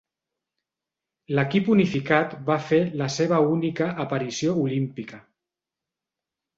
L'equip 1.39 1.69
unificat 1.75 2.33
va 2.49 2.57
fer 2.71 2.81
la 3.05 3.11
seva 3.19 3.45
única 3.53 3.93
aparició 4.09 4.59
olímpica. 4.67 5.25